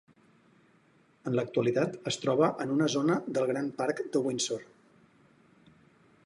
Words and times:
En 1.31 1.35
l'actualitat 1.39 1.99
es 2.11 2.17
troba 2.23 2.49
en 2.65 2.73
una 2.77 2.87
zona 2.95 3.19
del 3.37 3.47
gran 3.53 3.69
parc 3.83 4.03
de 4.17 4.23
Windsor. 4.29 4.65